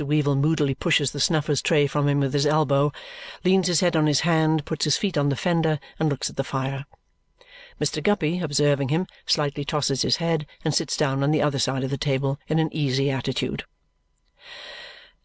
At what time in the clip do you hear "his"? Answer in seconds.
2.32-2.46, 3.66-3.80, 4.06-4.20, 4.84-4.96, 10.02-10.18